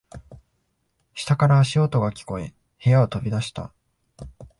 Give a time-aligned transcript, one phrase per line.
[1.13, 3.71] 下から足音が聞こえ、部屋を飛び出した。